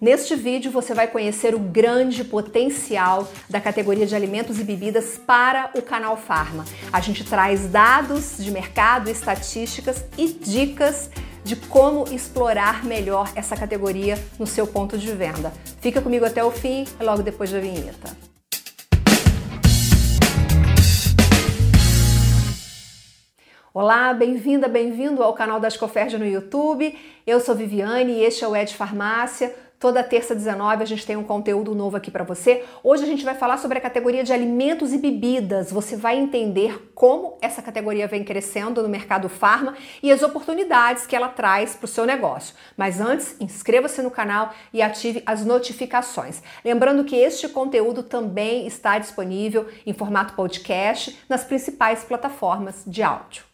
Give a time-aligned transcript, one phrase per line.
[0.00, 5.70] Neste vídeo você vai conhecer o grande potencial da categoria de alimentos e bebidas para
[5.74, 6.64] o canal Farma.
[6.90, 11.10] A gente traz dados de mercado, estatísticas e dicas
[11.44, 15.52] de como explorar melhor essa categoria no seu ponto de venda.
[15.82, 18.16] Fica comigo até o fim, logo depois da vinheta.
[23.74, 26.98] Olá, bem-vinda, bem-vindo ao canal da Escoferd no YouTube.
[27.26, 29.54] Eu sou Viviane e este é o Ed Farmácia.
[29.80, 32.66] Toda terça 19 a gente tem um conteúdo novo aqui para você.
[32.84, 35.72] Hoje a gente vai falar sobre a categoria de alimentos e bebidas.
[35.72, 41.16] Você vai entender como essa categoria vem crescendo no mercado farma e as oportunidades que
[41.16, 42.54] ela traz para o seu negócio.
[42.76, 46.42] Mas antes, inscreva-se no canal e ative as notificações.
[46.62, 53.49] Lembrando que este conteúdo também está disponível em formato podcast nas principais plataformas de áudio.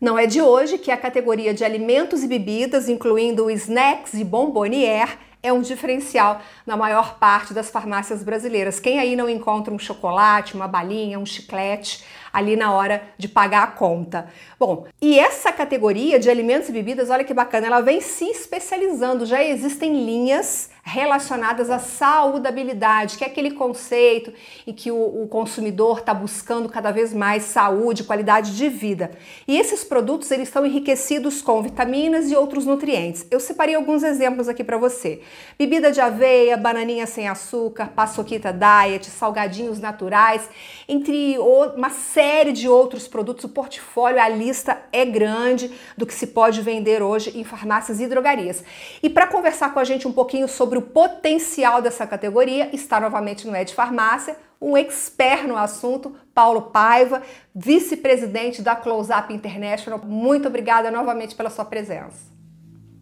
[0.00, 5.18] Não é de hoje que a categoria de alimentos e bebidas, incluindo snacks e bombonier,
[5.42, 8.80] é um diferencial na maior parte das farmácias brasileiras.
[8.80, 12.02] Quem aí não encontra um chocolate, uma balinha, um chiclete
[12.32, 14.30] ali na hora de pagar a conta?
[14.58, 19.26] Bom, e essa categoria de alimentos e bebidas, olha que bacana, ela vem se especializando.
[19.26, 24.32] Já existem linhas relacionadas à saudabilidade, que é aquele conceito
[24.66, 29.12] em que o, o consumidor está buscando cada vez mais saúde, qualidade de vida.
[29.46, 33.24] E esses produtos eles estão enriquecidos com vitaminas e outros nutrientes.
[33.30, 35.20] Eu separei alguns exemplos aqui para você:
[35.56, 40.48] bebida de aveia, bananinha sem açúcar, paçoquita diet, salgadinhos naturais,
[40.88, 43.44] entre uma série de outros produtos.
[43.44, 48.08] O portfólio, a lista é grande do que se pode vender hoje em farmácias e
[48.08, 48.64] drogarias.
[49.00, 53.46] E para conversar com a gente um pouquinho sobre o potencial dessa categoria, está novamente
[53.46, 57.22] no Ed Farmácia, um expert no assunto, Paulo Paiva,
[57.54, 60.00] vice-presidente da Close Up International.
[60.04, 62.30] Muito obrigada novamente pela sua presença.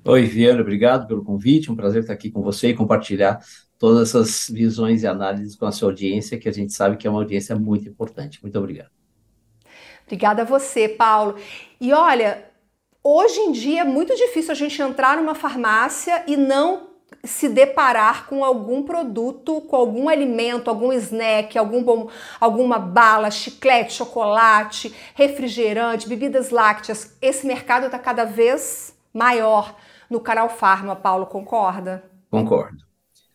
[0.05, 1.71] Oi, Viana, obrigado pelo convite.
[1.71, 3.41] Um prazer estar aqui com você e compartilhar
[3.79, 7.11] todas essas visões e análises com a sua audiência, que a gente sabe que é
[7.11, 8.41] uma audiência muito importante.
[8.43, 8.91] Muito obrigado.
[10.05, 11.37] Obrigada a você, Paulo.
[11.81, 12.45] E olha,
[13.05, 16.88] hoje em dia é muito difícil a gente entrar numa farmácia e não
[17.25, 22.11] se deparar com algum produto, com algum alimento, algum snack, algum bom,
[22.41, 27.17] alguma bala, chiclete, chocolate, refrigerante, bebidas lácteas.
[27.21, 29.77] Esse mercado está cada vez maior
[30.09, 32.05] no canal Farma, Paulo, concorda?
[32.31, 32.79] Concordo.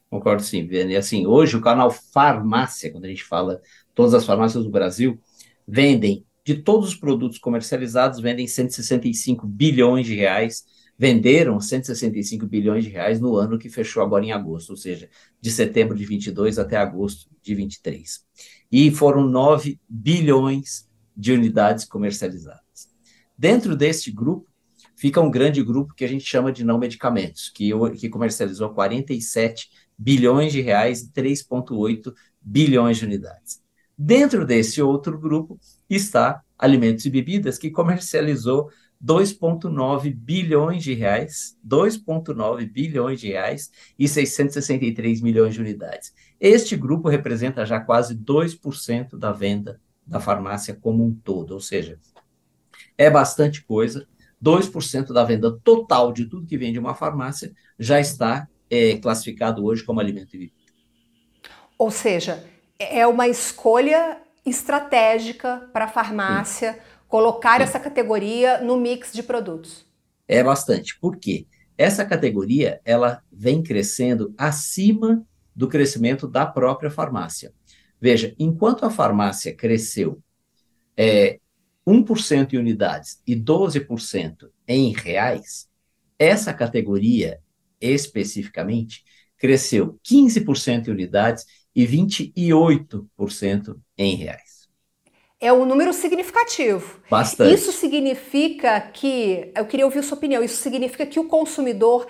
[0.09, 0.95] Concordo sim, Viane.
[0.95, 3.61] Assim, hoje o canal Farmácia, quando a gente fala,
[3.93, 5.19] todas as farmácias do Brasil
[5.67, 10.65] vendem, de todos os produtos comercializados, vendem 165 bilhões de reais
[10.97, 15.09] venderam 165 bilhões de reais no ano que fechou agora em agosto, ou seja,
[15.41, 18.21] de setembro de 22 até agosto de 23.
[18.71, 22.63] E foram 9 bilhões de unidades comercializadas.
[23.37, 24.47] Dentro deste grupo,
[24.95, 29.69] fica um grande grupo que a gente chama de não medicamentos, que, que comercializou 47
[29.97, 33.61] bilhões de reais e 3,8 bilhões de unidades.
[33.97, 35.59] Dentro desse outro grupo
[35.89, 38.69] está alimentos e bebidas, que comercializou
[39.03, 43.69] 2,9 bilhões de reais, 2,9 bilhões de reais
[43.99, 46.13] e 663 milhões de unidades.
[46.39, 51.99] Este grupo representa já quase 2% da venda da farmácia como um todo, ou seja,
[52.97, 54.07] é bastante coisa.
[54.41, 59.85] 2% da venda total de tudo que vende uma farmácia já está é, classificado hoje
[59.85, 60.57] como alimento e bebida.
[61.77, 62.43] Ou seja,
[62.77, 66.73] é uma escolha estratégica para a farmácia.
[66.73, 69.85] Sim colocar essa categoria no mix de produtos?
[70.27, 70.99] É bastante.
[70.99, 71.45] Por quê?
[71.77, 75.23] Essa categoria ela vem crescendo acima
[75.55, 77.53] do crescimento da própria farmácia.
[78.01, 80.23] Veja, enquanto a farmácia cresceu
[80.97, 81.39] é,
[81.85, 85.69] 1% em unidades e 12% em reais,
[86.17, 87.39] essa categoria
[87.79, 89.03] especificamente
[89.37, 94.52] cresceu 15% em unidades e 28% em reais
[95.43, 97.01] é um número significativo.
[97.09, 97.53] Bastante.
[97.53, 102.07] Isso significa que, eu queria ouvir sua opinião, isso significa que o consumidor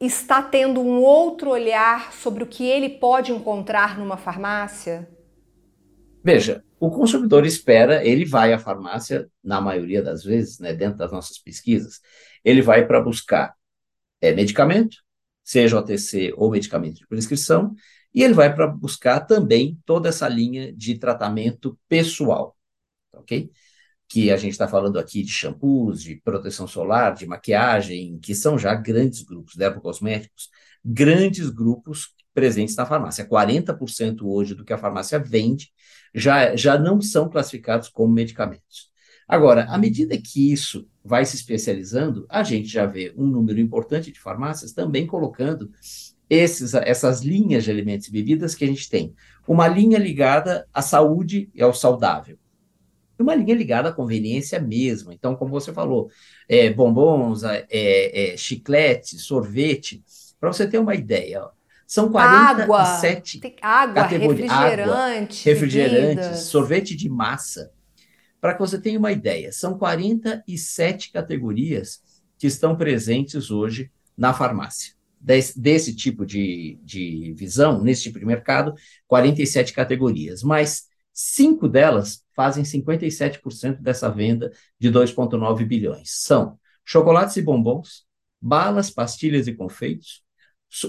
[0.00, 5.08] está tendo um outro olhar sobre o que ele pode encontrar numa farmácia?
[6.22, 11.10] Veja, o consumidor espera, ele vai à farmácia, na maioria das vezes, né, dentro das
[11.10, 12.00] nossas pesquisas,
[12.44, 13.52] ele vai para buscar
[14.20, 14.98] é, medicamento,
[15.42, 17.74] seja OTC ou medicamento de prescrição,
[18.14, 22.56] e ele vai para buscar também toda essa linha de tratamento pessoal
[23.20, 23.50] ok?
[24.08, 28.58] Que a gente está falando aqui de shampoos, de proteção solar, de maquiagem, que são
[28.58, 30.50] já grandes grupos, dermocosméticos,
[30.84, 33.24] grandes grupos presentes na farmácia.
[33.24, 35.70] 40% hoje do que a farmácia vende
[36.14, 38.90] já, já não são classificados como medicamentos.
[39.28, 44.10] Agora, à medida que isso vai se especializando, a gente já vê um número importante
[44.10, 45.70] de farmácias também colocando
[46.28, 49.14] esses, essas linhas de alimentos e bebidas que a gente tem.
[49.46, 52.38] Uma linha ligada à saúde e ao saudável.
[53.20, 55.12] E uma linha ligada à conveniência mesmo.
[55.12, 56.10] Então, como você falou,
[56.48, 60.02] é, bombons, é, é, chiclete, sorvete.
[60.40, 61.50] Para você ter uma ideia, ó,
[61.86, 67.70] são 47 água, água refrigerante, água, refrigerantes, sorvete de massa.
[68.40, 72.00] Para que você tenha uma ideia, são 47 categorias
[72.38, 74.94] que estão presentes hoje na farmácia.
[75.20, 78.72] Desse, desse tipo de, de visão, nesse tipo de mercado,
[79.06, 80.42] 47 categorias.
[80.42, 86.10] Mas cinco delas fazem 57% dessa venda de 2,9 bilhões.
[86.22, 88.06] São chocolates e bombons,
[88.40, 90.22] balas, pastilhas e confeitos,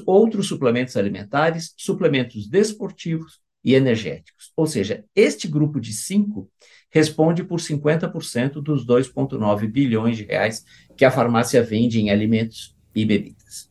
[0.05, 4.53] outros suplementos alimentares, suplementos desportivos e energéticos.
[4.55, 6.49] Ou seja, este grupo de cinco
[6.89, 10.63] responde por 50% dos 2,9 bilhões de reais
[10.95, 13.70] que a farmácia vende em alimentos e bebidas.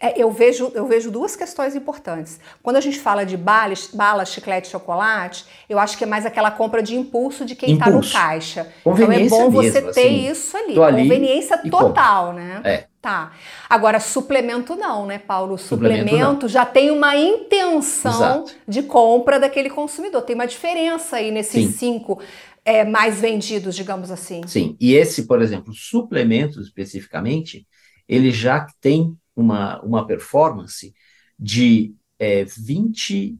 [0.00, 2.40] É, eu, vejo, eu vejo duas questões importantes.
[2.62, 6.50] Quando a gente fala de balas, bala, chiclete, chocolate, eu acho que é mais aquela
[6.50, 8.72] compra de impulso de quem está no caixa.
[8.80, 10.82] Então é bom você mesmo, ter assim, isso ali.
[10.82, 12.60] ali Conveniência total, né?
[12.64, 12.84] É.
[13.00, 13.32] Tá.
[13.68, 15.58] Agora, suplemento não, né, Paulo?
[15.58, 18.52] Suplemento, suplemento já tem uma intenção Exato.
[18.66, 20.22] de compra daquele consumidor.
[20.22, 21.72] Tem uma diferença aí nesses Sim.
[21.72, 22.20] cinco
[22.64, 24.40] é, mais vendidos, digamos assim.
[24.46, 24.74] Sim.
[24.80, 27.66] E esse, por exemplo, suplementos especificamente,
[28.08, 30.94] ele já tem uma, uma performance
[31.38, 33.38] de é, 28%,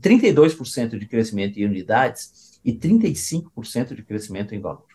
[0.00, 4.86] 32% de crescimento em unidades e 35% de crescimento em valor.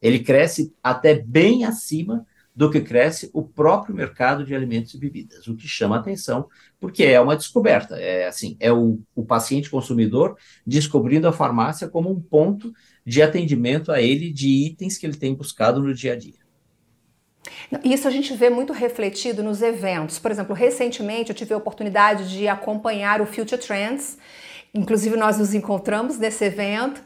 [0.00, 5.48] Ele cresce até bem acima do que cresce o próprio mercado de alimentos e bebidas,
[5.48, 6.46] o que chama atenção,
[6.78, 12.10] porque é uma descoberta, é assim, é o, o paciente consumidor descobrindo a farmácia como
[12.10, 12.72] um ponto
[13.04, 16.43] de atendimento a ele de itens que ele tem buscado no dia a dia.
[17.84, 20.18] Isso a gente vê muito refletido nos eventos.
[20.18, 24.16] Por exemplo, recentemente eu tive a oportunidade de acompanhar o Future Trends,
[24.72, 27.00] inclusive nós nos encontramos nesse evento,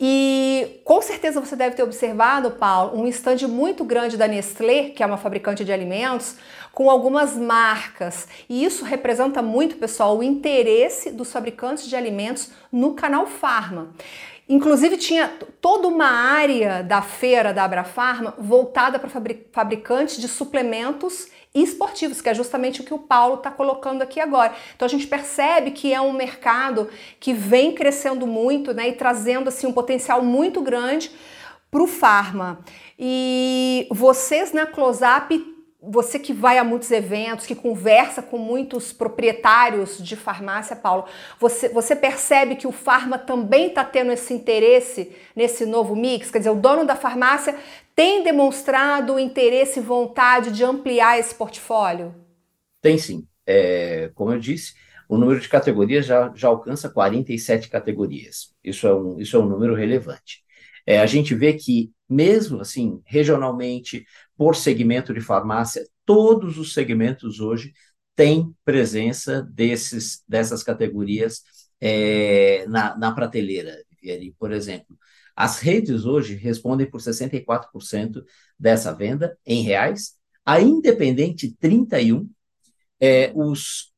[0.00, 5.02] e com certeza você deve ter observado, Paulo, um estande muito grande da Nestlé, que
[5.02, 6.36] é uma fabricante de alimentos,
[6.72, 8.26] com algumas marcas.
[8.48, 13.90] E isso representa muito, pessoal, o interesse dos fabricantes de alimentos no canal Farma.
[14.48, 15.28] Inclusive tinha
[15.60, 19.08] toda uma área da feira da Abrafarma voltada para
[19.52, 24.52] fabricantes de suplementos esportivos, que é justamente o que o Paulo está colocando aqui agora.
[24.74, 29.48] Então a gente percebe que é um mercado que vem crescendo muito né, e trazendo
[29.48, 31.10] assim, um potencial muito grande
[31.70, 32.58] para o farma.
[32.98, 35.53] E vocês na Close-Up
[35.88, 41.04] você que vai a muitos eventos, que conversa com muitos proprietários de farmácia, Paulo,
[41.38, 46.30] você, você percebe que o farma também está tendo esse interesse nesse novo mix?
[46.30, 47.56] Quer dizer, o dono da farmácia
[47.94, 52.14] tem demonstrado interesse e vontade de ampliar esse portfólio?
[52.80, 53.26] Tem sim.
[53.46, 54.74] É, como eu disse,
[55.08, 58.54] o número de categorias já, já alcança 47 categorias.
[58.62, 60.42] Isso é um, isso é um número relevante.
[60.86, 64.04] É, a gente vê que, mesmo assim, regionalmente,
[64.36, 67.72] por segmento de farmácia, todos os segmentos hoje
[68.16, 71.42] têm presença desses, dessas categorias
[71.80, 73.76] é, na, na prateleira.
[74.38, 74.98] Por exemplo,
[75.34, 78.22] as redes hoje respondem por 64%
[78.58, 80.14] dessa venda em reais,
[80.44, 82.28] a Independente 31%,
[83.00, 83.92] é, os,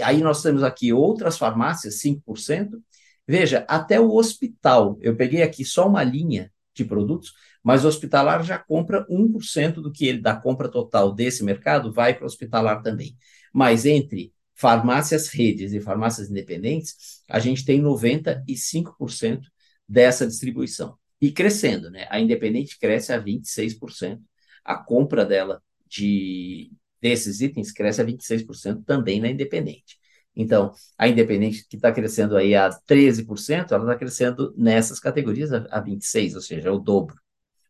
[0.00, 2.80] aí nós temos aqui outras farmácias, 5%.
[3.26, 8.44] Veja, até o hospital, eu peguei aqui só uma linha de produtos, mas o hospitalar
[8.44, 12.82] já compra 1% do que ele da compra total desse mercado vai para o hospitalar
[12.82, 13.16] também.
[13.52, 19.40] Mas entre farmácias redes e farmácias independentes, a gente tem 95%
[19.88, 20.96] dessa distribuição.
[21.20, 22.06] E crescendo, né?
[22.10, 24.20] A independente cresce a 26%,
[24.64, 29.98] a compra dela de desses itens cresce a 26% também na independente.
[30.36, 35.66] Então, a independente que está crescendo aí a 13%, ela está crescendo nessas categorias a,
[35.70, 37.16] a 26%, ou seja, é o dobro.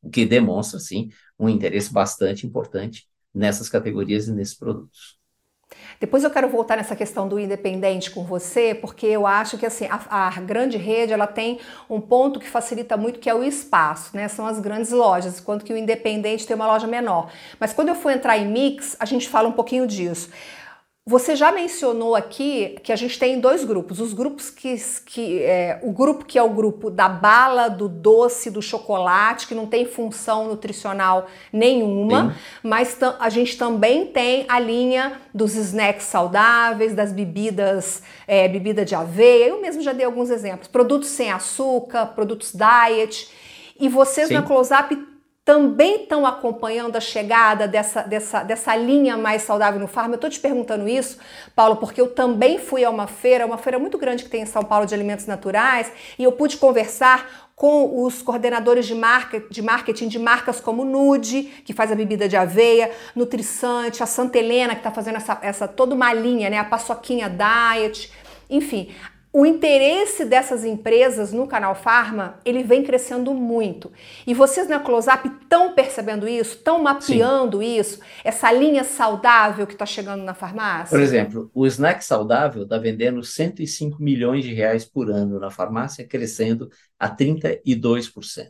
[0.03, 5.17] O que demonstra, sim, um interesse bastante importante nessas categorias e nesses produtos.
[5.99, 9.87] Depois eu quero voltar nessa questão do independente com você, porque eu acho que assim
[9.87, 11.59] a, a, grande rede ela tem
[11.89, 14.29] um ponto que facilita muito, que é o espaço, né?
[14.29, 17.33] São as grandes lojas, enquanto que o independente tem uma loja menor.
[17.59, 20.31] Mas quando eu for entrar em mix, a gente fala um pouquinho disso.
[21.09, 24.01] Você já mencionou aqui que a gente tem dois grupos.
[24.01, 24.75] Os grupos que,
[25.07, 29.55] que é, o grupo que é o grupo da bala, do doce, do chocolate, que
[29.55, 32.39] não tem função nutricional nenhuma, Sim.
[32.61, 38.97] mas a gente também tem a linha dos snacks saudáveis, das bebidas, é, bebida de
[38.97, 39.47] aveia.
[39.47, 40.67] Eu mesmo já dei alguns exemplos.
[40.67, 43.31] Produtos sem açúcar, produtos diet.
[43.79, 44.35] E vocês Sim.
[44.35, 45.16] na Close Up
[45.47, 50.15] também estão acompanhando a chegada dessa, dessa, dessa linha mais saudável no farma?
[50.15, 51.19] Eu estou te perguntando isso,
[51.55, 54.47] Paulo, porque eu também fui a uma feira, uma feira muito grande que tem em
[54.47, 59.63] São Paulo de alimentos naturais, e eu pude conversar com os coordenadores de, marca, de
[59.63, 64.75] marketing de marcas como Nude, que faz a bebida de aveia, Nutrisante, a Santa Helena,
[64.75, 66.59] que está fazendo essa, essa toda uma linha, né?
[66.59, 68.13] A Paçoquinha Diet.
[68.51, 68.93] Enfim,
[69.39, 73.93] o interesse dessas empresas no canal Farma, ele vem crescendo muito.
[74.27, 76.55] E vocês na Close-Up estão percebendo isso?
[76.57, 77.79] Estão mapeando Sim.
[77.79, 78.01] isso?
[78.25, 80.89] Essa linha saudável que está chegando na farmácia?
[80.89, 86.09] Por exemplo, o snack saudável está vendendo 105 milhões de reais por ano na farmácia,
[86.09, 88.49] crescendo a 32%.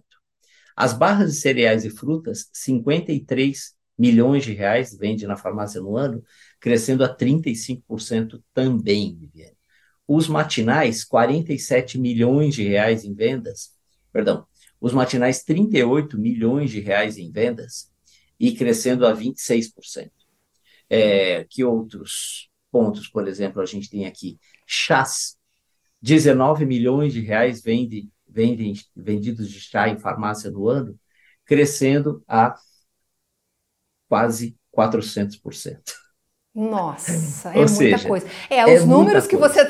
[0.77, 6.23] As barras de cereais e frutas, 53 milhões de reais vende na farmácia no ano,
[6.61, 9.56] crescendo a 35% também, Viviane.
[10.07, 13.73] Os matinais, 47 milhões de reais em vendas,
[14.13, 14.47] perdão,
[14.81, 17.91] os matinais, 38 milhões de reais em vendas
[18.39, 20.13] e crescendo a 26%.
[20.89, 24.39] É, que outros pontos, por exemplo, a gente tem aqui?
[24.67, 25.37] Chás,
[26.01, 30.99] 19 milhões de reais vende, vendem, vendidos de chá em farmácia no ano,
[31.45, 32.55] crescendo a
[34.09, 35.95] quase 400%.
[36.55, 38.27] Nossa, é Ou muita seja, coisa.
[38.49, 39.55] É, os é números que coisa.
[39.55, 39.65] você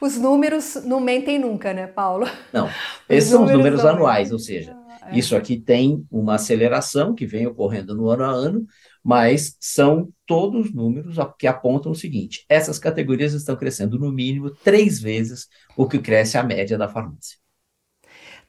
[0.00, 2.26] os números não mentem nunca, né, Paulo?
[2.52, 2.68] Não,
[3.08, 4.76] esses são os números anuais, ou seja,
[5.06, 5.18] é.
[5.18, 8.66] isso aqui tem uma aceleração que vem ocorrendo no ano a ano,
[9.02, 15.00] mas são todos números que apontam o seguinte: essas categorias estão crescendo no mínimo três
[15.00, 17.38] vezes o que cresce a média da farmácia.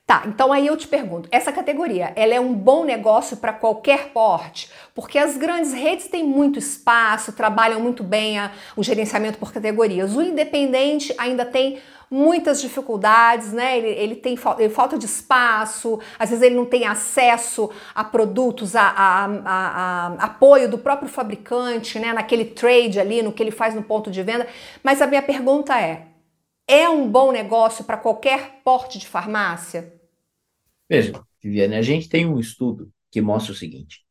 [0.07, 4.13] Tá, então aí eu te pergunto, essa categoria, ela é um bom negócio para qualquer
[4.13, 4.71] porte?
[4.95, 10.15] Porque as grandes redes têm muito espaço, trabalham muito bem a, o gerenciamento por categorias.
[10.15, 13.77] O independente ainda tem muitas dificuldades, né?
[13.77, 18.77] Ele, ele tem ele, falta de espaço, às vezes ele não tem acesso a produtos,
[18.77, 22.13] a, a, a, a, apoio do próprio fabricante, né?
[22.13, 24.47] Naquele trade ali, no que ele faz no ponto de venda.
[24.81, 26.05] Mas a minha pergunta é:
[26.65, 29.96] é um bom negócio para qualquer porte de farmácia?
[30.89, 34.05] Veja, Viviane, a gente tem um estudo que mostra o seguinte: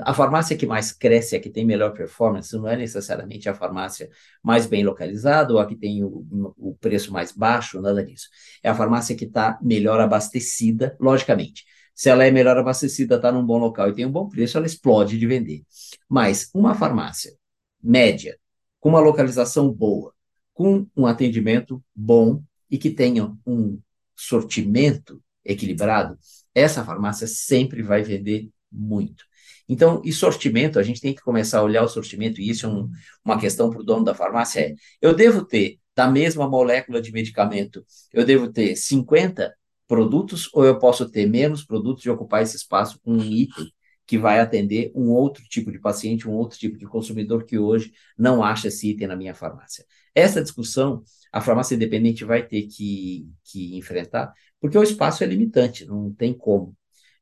[0.00, 4.10] a farmácia que mais cresce, a que tem melhor performance, não é necessariamente a farmácia
[4.42, 6.26] mais bem localizada ou a que tem o,
[6.56, 8.28] o preço mais baixo, nada disso.
[8.62, 11.64] É a farmácia que está melhor abastecida, logicamente.
[11.94, 14.66] Se ela é melhor abastecida, está num bom local e tem um bom preço, ela
[14.66, 15.62] explode de vender.
[16.08, 17.34] Mas uma farmácia
[17.82, 18.38] média,
[18.80, 20.14] com uma localização boa,
[20.54, 23.78] com um atendimento bom e que tenha um
[24.16, 26.18] sortimento equilibrado,
[26.54, 29.24] essa farmácia sempre vai vender muito.
[29.68, 32.68] Então, e sortimento, a gente tem que começar a olhar o sortimento, e isso é
[32.68, 32.88] um,
[33.24, 37.12] uma questão para o dono da farmácia, é, eu devo ter, da mesma molécula de
[37.12, 39.54] medicamento, eu devo ter 50
[39.86, 43.70] produtos, ou eu posso ter menos produtos e ocupar esse espaço com um item
[44.06, 47.92] que vai atender um outro tipo de paciente, um outro tipo de consumidor que hoje
[48.18, 49.84] não acha esse item na minha farmácia.
[50.14, 54.32] Essa discussão a farmácia independente vai ter que, que enfrentar,
[54.62, 56.72] porque o espaço é limitante, não tem como.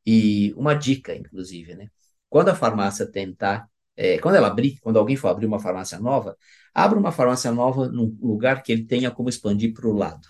[0.04, 1.88] E uma dica, inclusive, né?
[2.28, 3.66] Quando a farmácia tentar,
[3.96, 6.36] é, quando ela abrir, quando alguém for abrir uma farmácia nova,
[6.74, 10.28] abra uma farmácia nova num lugar que ele tenha como expandir para o lado.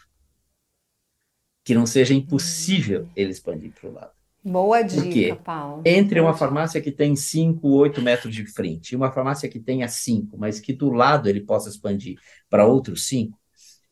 [1.64, 3.10] Que não seja impossível hum.
[3.16, 4.12] ele expandir para o lado.
[4.44, 5.82] Boa dica, Paulo.
[5.84, 9.88] Entre uma farmácia que tem 5, 8 metros de frente e uma farmácia que tenha
[9.88, 13.36] 5, mas que do lado ele possa expandir para outros 5,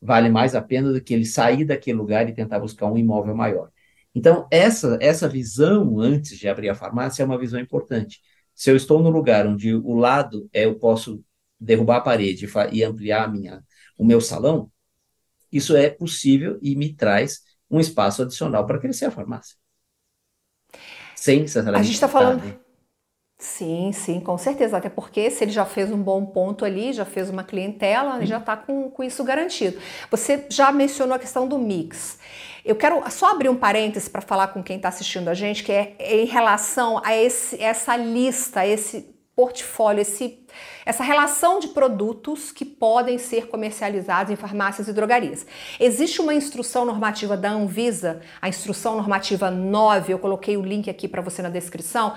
[0.01, 3.35] vale mais a pena do que ele sair daquele lugar e tentar buscar um imóvel
[3.35, 3.71] maior.
[4.13, 8.21] Então, essa, essa visão antes de abrir a farmácia é uma visão importante.
[8.55, 11.23] Se eu estou no lugar onde o lado é eu posso
[11.59, 13.63] derrubar a parede e ampliar minha,
[13.97, 14.71] o meu salão,
[15.51, 19.55] isso é possível e me traz um espaço adicional para crescer a farmácia.
[21.15, 21.81] Sem necessariamente.
[21.81, 22.68] A gente está falando.
[23.59, 24.77] Sim, sim, com certeza.
[24.77, 28.25] Até porque se ele já fez um bom ponto ali, já fez uma clientela, ele
[28.25, 29.77] já está com, com isso garantido.
[30.09, 32.19] Você já mencionou a questão do mix.
[32.63, 35.73] Eu quero só abrir um parêntese para falar com quem está assistindo a gente, que
[35.73, 40.39] é em relação a esse, essa lista, esse portfólio, esse,
[40.85, 45.45] essa relação de produtos que podem ser comercializados em farmácias e drogarias.
[45.81, 51.09] Existe uma instrução normativa da Anvisa, a instrução normativa 9, eu coloquei o link aqui
[51.09, 52.13] para você na descrição,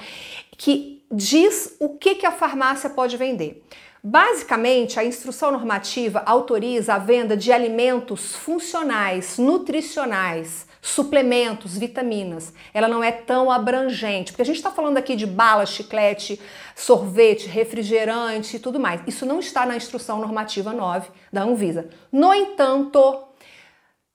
[0.56, 3.62] que diz o que, que a farmácia pode vender.
[4.02, 12.52] Basicamente, a instrução normativa autoriza a venda de alimentos funcionais, nutricionais, suplementos, vitaminas.
[12.74, 16.40] Ela não é tão abrangente, porque a gente está falando aqui de bala, chiclete,
[16.74, 19.00] sorvete, refrigerante e tudo mais.
[19.06, 21.88] Isso não está na instrução normativa 9 da Anvisa.
[22.10, 23.22] No entanto,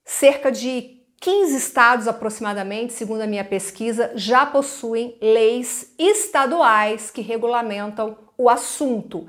[0.04, 8.16] cerca de 15 estados aproximadamente, segundo a minha pesquisa, já possuem leis estaduais que regulamentam
[8.36, 9.26] o assunto.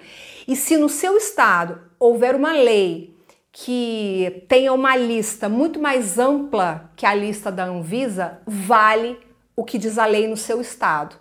[0.48, 3.18] E se no seu estado houver uma lei
[3.52, 9.20] que tenha uma lista muito mais ampla que a lista da Anvisa, vale
[9.56, 11.16] o que diz a lei no seu estado.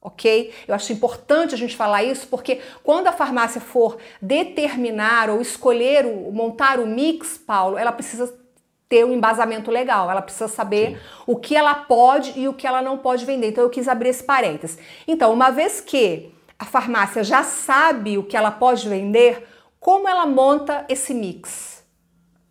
[0.00, 0.52] Ok?
[0.66, 6.06] Eu acho importante a gente falar isso porque quando a farmácia for determinar ou escolher,
[6.06, 8.41] o, montar o mix, Paulo, ela precisa
[8.92, 10.10] ter um embasamento legal.
[10.10, 10.96] Ela precisa saber Sim.
[11.26, 13.48] o que ela pode e o que ela não pode vender.
[13.48, 14.76] Então eu quis abrir esse parênteses.
[15.08, 19.46] Então, uma vez que a farmácia já sabe o que ela pode vender,
[19.80, 21.82] como ela monta esse mix?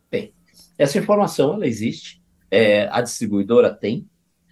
[0.10, 0.34] Bem,
[0.80, 2.20] essa informação ela existe.
[2.50, 4.10] É, a distribuidora tem,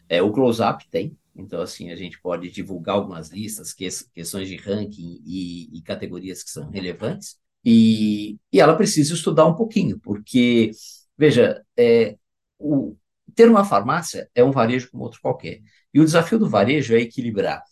[0.07, 1.17] é, o close-up tem.
[1.35, 6.43] Então, assim, a gente pode divulgar algumas listas, que, questões de ranking e, e categorias
[6.43, 7.39] que são relevantes.
[7.65, 10.69] E, e ela precisa estudar um pouquinho, porque
[11.19, 12.17] Veja, é,
[12.57, 12.97] o,
[13.35, 15.61] ter uma farmácia é um varejo como outro qualquer.
[15.93, 17.63] E o desafio do varejo é equilibrar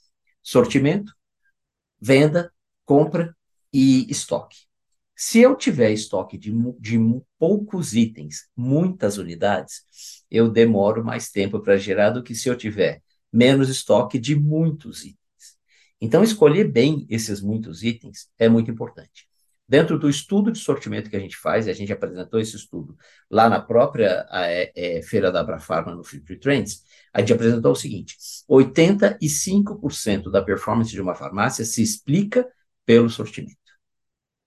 [0.43, 1.13] sortimento,
[1.99, 2.51] venda,
[2.85, 3.35] compra
[3.73, 4.57] e estoque.
[5.15, 6.99] Se eu tiver estoque de, de
[7.39, 9.83] poucos itens, muitas unidades,
[10.31, 13.01] eu demoro mais tempo para gerar do que se eu tiver
[13.33, 15.17] menos estoque de muitos itens.
[16.01, 19.26] Então, escolher bem esses muitos itens é muito importante.
[19.69, 22.97] Dentro do estudo de sortimento que a gente faz, a gente apresentou esse estudo
[23.29, 26.83] lá na própria é, é, Feira da Abrafarma no Future Trends,
[27.13, 28.15] a gente apresentou o seguinte:
[28.49, 32.47] 85% da performance de uma farmácia se explica
[32.85, 33.57] pelo sortimento.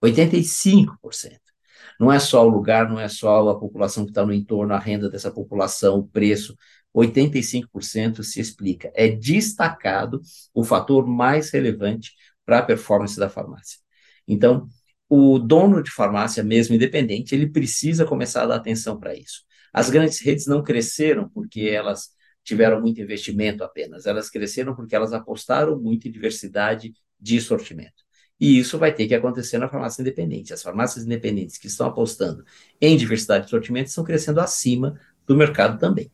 [0.03, 1.39] 85%.
[1.99, 4.79] Não é só o lugar, não é só a população que está no entorno, a
[4.79, 6.57] renda dessa população, o preço.
[6.95, 8.91] 85% se explica.
[8.95, 10.21] É destacado
[10.55, 13.79] o fator mais relevante para a performance da farmácia.
[14.27, 14.69] Então,
[15.11, 19.43] o dono de farmácia, mesmo independente, ele precisa começar a dar atenção para isso.
[19.73, 22.11] As grandes redes não cresceram porque elas
[22.45, 28.05] tiveram muito investimento apenas, elas cresceram porque elas apostaram muito em diversidade de sortimento.
[28.38, 30.55] E isso vai ter que acontecer na farmácia independente.
[30.55, 32.45] As farmácias independentes que estão apostando
[32.81, 36.11] em diversidade de sortimento estão crescendo acima do mercado também.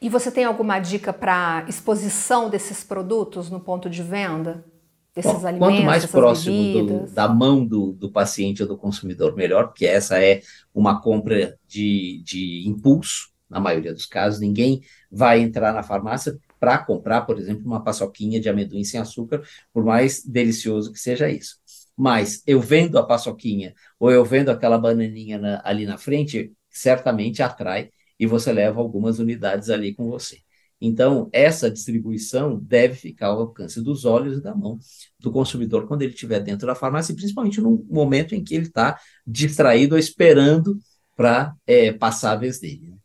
[0.00, 4.64] E você tem alguma dica para exposição desses produtos no ponto de venda?
[5.14, 9.34] Desses Bom, alimentos, quanto mais próximo do, da mão do, do paciente ou do consumidor,
[9.34, 10.40] melhor, porque essa é
[10.74, 14.40] uma compra de, de impulso, na maioria dos casos.
[14.40, 19.42] Ninguém vai entrar na farmácia para comprar, por exemplo, uma paçoquinha de amendoim sem açúcar,
[19.72, 21.56] por mais delicioso que seja isso.
[21.96, 27.42] Mas eu vendo a paçoquinha ou eu vendo aquela bananinha na, ali na frente, certamente
[27.42, 30.38] atrai e você leva algumas unidades ali com você.
[30.80, 34.78] Então, essa distribuição deve ficar ao alcance dos olhos e da mão
[35.18, 38.98] do consumidor quando ele estiver dentro da farmácia, principalmente no momento em que ele está
[39.26, 40.78] distraído ou esperando
[41.14, 42.90] para é, passar a vez dele.
[42.90, 42.96] Né?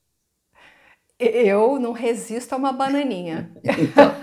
[1.20, 3.52] Eu não resisto a uma bananinha.
[3.64, 4.16] Então.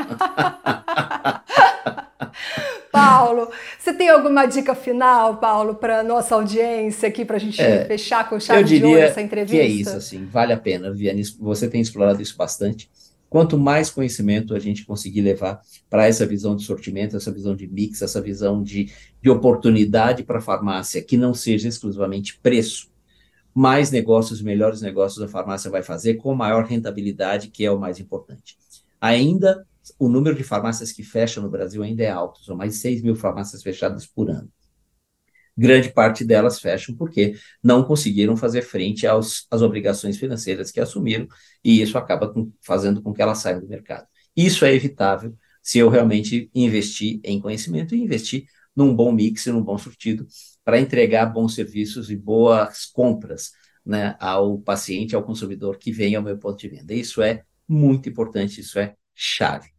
[2.90, 7.86] Paulo, você tem alguma dica final, Paulo, para nossa audiência aqui, para a gente é,
[7.86, 9.56] fechar com chave de ouro essa entrevista?
[9.56, 11.22] Que é isso, assim, vale a pena, Viane.
[11.40, 12.90] Você tem explorado isso bastante.
[13.32, 17.66] Quanto mais conhecimento a gente conseguir levar para essa visão de sortimento, essa visão de
[17.66, 18.92] mix, essa visão de,
[19.22, 22.90] de oportunidade para a farmácia, que não seja exclusivamente preço,
[23.54, 27.98] mais negócios, melhores negócios a farmácia vai fazer, com maior rentabilidade, que é o mais
[27.98, 28.58] importante.
[29.00, 29.66] Ainda,
[29.98, 33.00] o número de farmácias que fecham no Brasil ainda é alto, são mais de 6
[33.00, 34.50] mil farmácias fechadas por ano
[35.56, 41.26] grande parte delas fecham porque não conseguiram fazer frente aos, às obrigações financeiras que assumiram,
[41.64, 44.06] e isso acaba com, fazendo com que elas saiam do mercado.
[44.36, 49.62] Isso é evitável se eu realmente investir em conhecimento e investir num bom mix num
[49.62, 50.26] bom surtido
[50.64, 53.52] para entregar bons serviços e boas compras
[53.84, 56.94] né, ao paciente, ao consumidor que vem ao meu ponto de venda.
[56.94, 59.70] Isso é muito importante, isso é chave.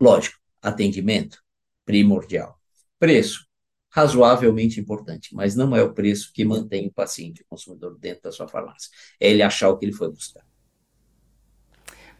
[0.00, 1.42] Lógico, atendimento
[1.84, 2.58] primordial.
[2.98, 3.46] Preço,
[3.90, 8.32] razoavelmente importante, mas não é o preço que mantém o paciente, o consumidor, dentro da
[8.32, 8.90] sua farmácia.
[9.18, 10.44] É ele achar o que ele foi buscar.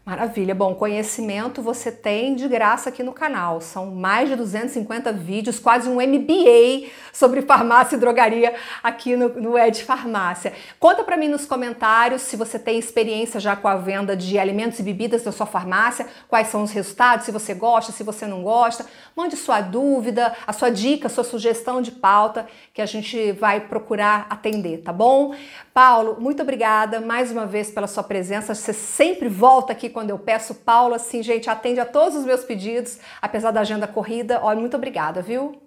[0.03, 0.55] Maravilha.
[0.55, 3.61] Bom, conhecimento você tem de graça aqui no canal.
[3.61, 9.59] São mais de 250 vídeos, quase um MBA sobre farmácia e drogaria aqui no, no
[9.59, 10.53] Ed Farmácia.
[10.79, 14.79] Conta para mim nos comentários se você tem experiência já com a venda de alimentos
[14.79, 18.41] e bebidas da sua farmácia, quais são os resultados, se você gosta, se você não
[18.41, 18.87] gosta.
[19.15, 23.59] Mande sua dúvida, a sua dica, a sua sugestão de pauta que a gente vai
[23.59, 25.35] procurar atender, tá bom?
[25.71, 28.55] Paulo, muito obrigada mais uma vez pela sua presença.
[28.55, 30.55] Você sempre volta aqui quando eu peço.
[30.55, 34.39] Paulo, assim, gente, atende a todos os meus pedidos, apesar da agenda corrida.
[34.41, 35.61] Olha, muito obrigada, viu?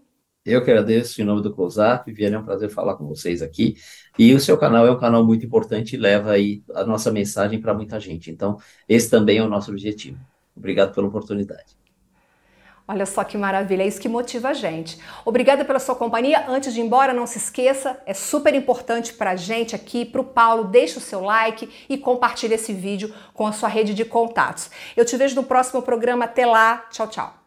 [0.45, 2.13] Eu que agradeço em nome do Close-Up.
[2.13, 3.77] Viana, é um prazer falar com vocês aqui.
[4.19, 7.61] E o seu canal é um canal muito importante e leva aí a nossa mensagem
[7.61, 8.31] para muita gente.
[8.31, 8.59] Então,
[8.89, 10.19] esse também é o nosso objetivo.
[10.55, 11.84] Obrigado pela oportunidade.
[12.87, 14.99] Olha só que maravilha, é isso que motiva a gente.
[15.25, 16.45] Obrigada pela sua companhia.
[16.47, 20.21] Antes de ir embora, não se esqueça, é super importante para a gente aqui, para
[20.21, 24.05] o Paulo, deixe o seu like e compartilhe esse vídeo com a sua rede de
[24.05, 24.71] contatos.
[24.95, 26.27] Eu te vejo no próximo programa.
[26.27, 26.87] Até lá.
[26.91, 27.44] Tchau, tchau.